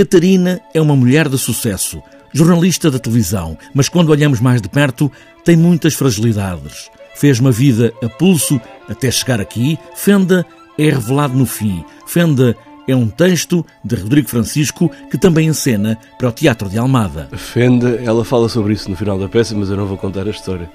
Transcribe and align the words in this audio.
Catarina 0.00 0.62
é 0.72 0.80
uma 0.80 0.96
mulher 0.96 1.28
de 1.28 1.36
sucesso, 1.36 2.02
jornalista 2.32 2.90
da 2.90 2.98
televisão, 2.98 3.58
mas 3.74 3.86
quando 3.86 4.08
olhamos 4.08 4.40
mais 4.40 4.62
de 4.62 4.66
perto, 4.66 5.12
tem 5.44 5.58
muitas 5.58 5.92
fragilidades. 5.92 6.90
Fez 7.16 7.38
uma 7.38 7.52
vida 7.52 7.92
a 8.02 8.08
pulso 8.08 8.58
até 8.88 9.10
chegar 9.10 9.42
aqui. 9.42 9.78
Fenda 9.94 10.46
é 10.78 10.84
revelado 10.84 11.36
no 11.36 11.44
fim. 11.44 11.84
Fenda 12.06 12.56
é 12.88 12.96
um 12.96 13.08
texto 13.08 13.62
de 13.84 13.94
Rodrigo 13.94 14.30
Francisco 14.30 14.90
que 15.10 15.18
também 15.18 15.48
encena 15.48 15.98
para 16.16 16.30
o 16.30 16.32
Teatro 16.32 16.70
de 16.70 16.78
Almada. 16.78 17.28
Fenda, 17.36 18.00
ela 18.02 18.24
fala 18.24 18.48
sobre 18.48 18.72
isso 18.72 18.88
no 18.88 18.96
final 18.96 19.18
da 19.18 19.28
peça, 19.28 19.54
mas 19.54 19.68
eu 19.68 19.76
não 19.76 19.84
vou 19.84 19.98
contar 19.98 20.26
a 20.26 20.30
história. 20.30 20.70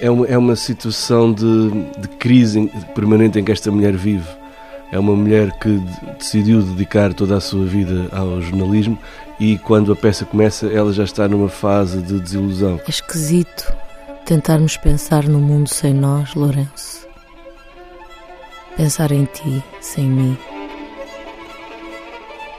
É 0.00 0.10
uma, 0.10 0.26
é 0.26 0.38
uma 0.38 0.56
situação 0.56 1.30
de, 1.30 1.68
de 2.00 2.08
crise 2.18 2.70
permanente 2.94 3.38
em 3.38 3.44
que 3.44 3.52
esta 3.52 3.70
mulher 3.70 3.94
vive. 3.94 4.24
É 4.94 4.98
uma 5.00 5.16
mulher 5.16 5.50
que 5.58 5.82
decidiu 6.16 6.62
dedicar 6.62 7.12
toda 7.12 7.36
a 7.36 7.40
sua 7.40 7.66
vida 7.66 8.06
ao 8.12 8.40
jornalismo 8.40 8.96
e 9.40 9.58
quando 9.58 9.90
a 9.90 9.96
peça 9.96 10.24
começa, 10.24 10.68
ela 10.68 10.92
já 10.92 11.02
está 11.02 11.26
numa 11.26 11.48
fase 11.48 12.00
de 12.00 12.20
desilusão. 12.20 12.80
É 12.86 12.88
esquisito 12.88 13.74
tentarmos 14.24 14.76
pensar 14.76 15.24
no 15.24 15.40
mundo 15.40 15.68
sem 15.68 15.92
nós, 15.92 16.32
Lourenço. 16.36 17.08
Pensar 18.76 19.10
em 19.10 19.24
ti 19.24 19.64
sem 19.80 20.04
mim. 20.04 20.38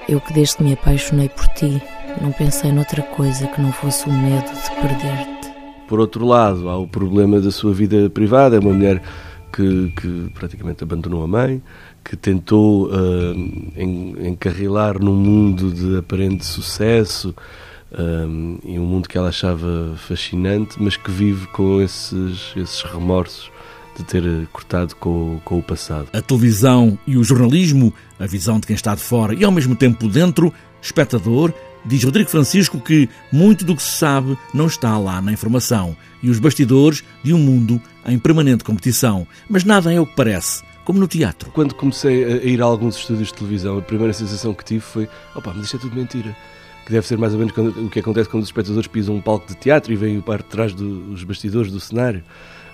Eu 0.10 0.20
que 0.20 0.34
desde 0.34 0.58
que 0.58 0.64
me 0.66 0.74
apaixonei 0.74 1.30
por 1.30 1.48
ti, 1.54 1.82
não 2.22 2.34
pensei 2.34 2.70
noutra 2.70 3.02
coisa 3.02 3.48
que 3.48 3.62
não 3.62 3.72
fosse 3.72 4.10
o 4.10 4.12
medo 4.12 4.52
de 4.52 4.82
perder-te. 4.82 5.54
Por 5.88 6.02
outro 6.02 6.26
lado, 6.26 6.68
há 6.68 6.78
o 6.78 6.86
problema 6.86 7.40
da 7.40 7.50
sua 7.50 7.74
vida 7.74 8.10
privada. 8.10 8.58
É 8.58 8.60
uma 8.60 8.74
mulher 8.74 9.02
que, 9.56 9.94
que 9.96 10.32
praticamente 10.34 10.84
abandonou 10.84 11.24
a 11.24 11.28
mãe, 11.28 11.64
que 12.04 12.18
tentou 12.18 12.88
uh, 12.88 14.28
encarrilar 14.28 15.02
num 15.02 15.16
mundo 15.16 15.72
de 15.72 15.98
aparente 15.98 16.46
sucesso 16.46 17.34
um, 17.98 18.60
e 18.66 18.78
um 18.78 18.86
mundo 18.86 19.08
que 19.08 19.18
ela 19.18 19.30
achava 19.30 19.96
fascinante, 19.98 20.76
mas 20.78 20.98
que 20.98 21.10
vive 21.10 21.48
com 21.48 21.82
esses, 21.82 22.52
esses 22.58 22.82
remorsos 22.82 23.50
de 23.98 24.04
ter 24.04 24.24
cortado 24.52 24.94
com, 24.98 25.40
com 25.46 25.60
o 25.60 25.64
passado. 25.64 26.10
A 26.12 26.22
televisão 26.22 27.00
e 27.08 27.16
o 27.16 27.24
jornalismo, 27.24 27.94
a 28.20 28.28
visão 28.28 28.60
de 28.60 28.68
quem 28.68 28.76
está 28.76 28.94
de 28.94 29.02
fora 29.02 29.34
e 29.34 29.46
ao 29.46 29.52
mesmo 29.52 29.74
tempo 29.74 30.10
dentro, 30.10 30.54
espectador, 30.82 31.54
diz 31.86 32.04
Rodrigo 32.04 32.30
Francisco 32.30 32.80
que 32.80 33.10
muito 33.32 33.64
do 33.64 33.76
que 33.76 33.82
se 33.82 33.98
sabe 33.98 34.38
não 34.54 34.68
está 34.68 34.98
lá 34.98 35.22
na 35.22 35.32
informação 35.32 35.96
e 36.22 36.30
os 36.30 36.40
bastidores 36.40 37.04
de 37.24 37.34
um 37.34 37.38
mundo 37.38 37.82
em 38.06 38.18
permanente 38.18 38.64
competição. 38.64 39.28
Mas 39.50 39.64
nada 39.64 39.94
é 39.94 40.00
o 40.00 40.06
que 40.06 40.16
parece. 40.16 40.64
Como 40.84 41.00
no 41.00 41.08
teatro. 41.08 41.50
Quando 41.52 41.74
comecei 41.74 42.24
a 42.24 42.44
ir 42.44 42.62
a 42.62 42.66
alguns 42.66 42.96
estúdios 42.96 43.30
de 43.30 43.34
televisão, 43.34 43.80
a 43.80 43.82
primeira 43.82 44.14
sensação 44.14 44.54
que 44.54 44.64
tive 44.64 44.82
foi: 44.82 45.10
opa, 45.34 45.52
mas 45.56 45.66
isto 45.66 45.78
é 45.78 45.80
tudo 45.80 45.96
mentira 45.96 46.36
que 46.86 46.92
deve 46.92 47.06
ser 47.06 47.18
mais 47.18 47.34
ou 47.34 47.40
menos 47.40 47.54
o 47.78 47.90
que 47.90 48.00
acontece 48.00 48.30
quando 48.30 48.44
os 48.44 48.50
espectadores 48.50 48.88
pisam 48.88 49.16
um 49.16 49.22
palco 49.22 49.48
de 49.48 49.56
teatro 49.56 49.92
e 49.92 49.96
vêm 49.96 50.22
para 50.22 50.44
trás 50.44 50.74
dos 50.74 51.24
bastidores 51.24 51.72
do 51.72 51.80
cenário. 51.80 52.24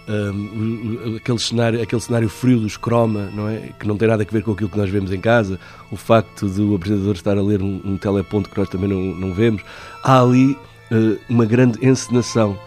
Um, 0.08 1.16
aquele, 1.16 1.40
cenário, 1.40 1.82
aquele 1.82 2.02
cenário 2.02 2.28
frio 2.28 2.60
dos 2.60 2.76
croma, 2.76 3.30
não 3.34 3.48
é? 3.48 3.70
que 3.80 3.88
não 3.88 3.96
tem 3.96 4.08
nada 4.08 4.24
a 4.24 4.26
ver 4.26 4.44
com 4.44 4.52
aquilo 4.52 4.70
que 4.70 4.78
nós 4.78 4.90
vemos 4.90 5.12
em 5.12 5.22
casa, 5.22 5.60
o 5.92 5.96
facto 5.96 6.50
de 6.50 6.62
o 6.62 6.76
apresentador 6.76 7.14
estar 7.14 7.38
a 7.38 7.42
ler 7.42 7.62
um, 7.62 7.80
um 7.86 7.98
teleponto 7.98 8.50
que 8.50 8.58
nós 8.58 8.68
também 8.68 8.90
não, 8.90 9.00
não 9.16 9.34
vemos. 9.34 9.62
Há 10.04 10.22
ali 10.22 10.58
uh, 10.92 11.18
uma 11.30 11.46
grande 11.46 11.86
encenação 11.86 12.58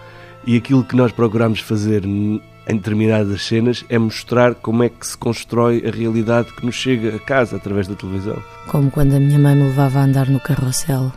e 0.46 0.56
aquilo 0.56 0.84
que 0.84 0.94
nós 0.94 1.12
procuramos 1.12 1.60
fazer 1.60 2.04
em 2.04 2.40
determinadas 2.76 3.42
cenas 3.44 3.84
é 3.88 3.98
mostrar 3.98 4.54
como 4.54 4.82
é 4.82 4.88
que 4.88 5.06
se 5.06 5.16
constrói 5.16 5.84
a 5.86 5.90
realidade 5.90 6.52
que 6.54 6.64
nos 6.64 6.74
chega 6.74 7.16
a 7.16 7.18
casa 7.18 7.56
através 7.56 7.86
da 7.86 7.94
televisão. 7.94 8.42
Como 8.68 8.90
quando 8.90 9.14
a 9.14 9.20
minha 9.20 9.38
mãe 9.38 9.54
me 9.54 9.64
levava 9.64 9.98
a 9.98 10.04
andar 10.04 10.28
no 10.28 10.40
carrossel 10.40 11.12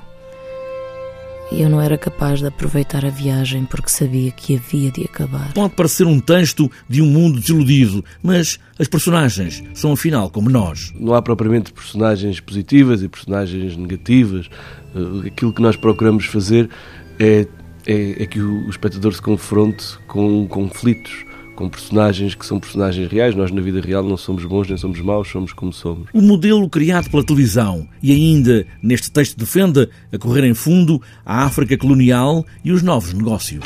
e 1.51 1.61
eu 1.61 1.69
não 1.69 1.81
era 1.81 1.97
capaz 1.97 2.39
de 2.39 2.47
aproveitar 2.47 3.05
a 3.05 3.09
viagem 3.09 3.65
porque 3.65 3.89
sabia 3.89 4.31
que 4.31 4.55
havia 4.55 4.91
de 4.91 5.03
acabar. 5.03 5.53
Pode 5.53 5.73
parecer 5.75 6.05
um 6.05 6.19
texto 6.19 6.69
de 6.89 7.01
um 7.01 7.05
mundo 7.05 7.39
desiludido, 7.39 8.03
mas 8.21 8.59
as 8.77 8.87
personagens 8.87 9.63
são 9.73 9.93
afinal 9.93 10.29
como 10.29 10.49
nós. 10.49 10.93
Não 10.99 11.13
há 11.13 11.21
propriamente 11.21 11.71
personagens 11.71 12.39
positivas 12.39 13.01
e 13.01 13.07
personagens 13.07 13.75
negativas. 13.77 14.49
Eh, 14.95 15.27
aquilo 15.27 15.53
que 15.53 15.61
nós 15.61 15.75
procuramos 15.75 16.25
fazer 16.25 16.69
é, 17.19 17.47
é, 17.85 18.23
é 18.23 18.25
que 18.25 18.39
o 18.39 18.69
espectador 18.69 19.13
se 19.13 19.21
confronte 19.21 19.97
com 20.07 20.47
conflitos 20.47 21.26
com 21.57 21.67
personagens 21.67 22.35
que 22.35 22.45
são 22.45 22.59
personagens 22.59 23.11
reais. 23.11 23.35
Nós, 23.35 23.51
na 23.51 23.59
vida 23.59 23.81
real, 23.81 24.03
não 24.03 24.15
somos 24.15 24.45
bons 24.45 24.69
nem 24.69 24.77
somos 24.77 25.01
maus, 25.01 25.27
somos 25.27 25.51
como 25.51 25.73
somos. 25.73 26.07
O 26.13 26.21
modelo 26.21 26.69
criado 26.69 27.09
pela 27.09 27.25
televisão 27.25 27.87
e 28.01 28.13
ainda, 28.13 28.65
neste 28.81 29.11
texto 29.11 29.37
defende, 29.37 29.89
a 30.13 30.17
correr 30.17 30.45
em 30.45 30.53
fundo, 30.53 31.01
a 31.25 31.43
África 31.43 31.75
colonial 31.75 32.45
e 32.63 32.71
os 32.71 32.83
novos 32.83 33.11
negócios. 33.11 33.65